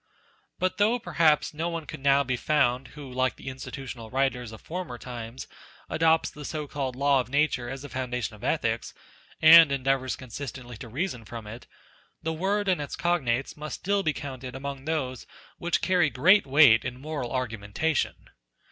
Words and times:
But 0.57 0.77
though 0.79 0.97
perhaps 0.97 1.53
no 1.53 1.69
one 1.69 1.85
could 1.85 1.99
now 1.99 2.23
be 2.23 2.35
found 2.35 2.87
who 2.97 3.11
like 3.13 3.35
the 3.35 3.49
institutional 3.49 4.09
writers 4.09 4.51
of 4.51 4.59
former 4.59 4.97
times, 4.97 5.45
adopts 5.91 6.31
the 6.31 6.43
so 6.43 6.65
called 6.65 6.95
Law 6.95 7.19
of 7.19 7.29
Nature 7.29 7.69
as 7.69 7.83
the 7.83 7.89
foundation 7.89 8.35
of 8.35 8.43
ethics, 8.43 8.95
and 9.43 9.71
endeavours 9.71 10.15
consistently 10.15 10.75
to 10.77 10.87
reason 10.87 11.23
from 11.23 11.45
it, 11.45 11.67
the 12.23 12.33
word 12.33 12.67
and 12.67 12.81
its 12.81 12.95
cognates 12.95 13.55
must 13.55 13.75
still 13.75 14.01
be 14.01 14.11
counted 14.11 14.55
among 14.55 14.85
those 14.85 15.27
which 15.59 15.81
carry 15.83 16.09
great 16.09 16.47
weight 16.47 16.83
in 16.83 16.99
moral 16.99 17.29
argumenta 17.31 17.95
tion. 17.95 18.29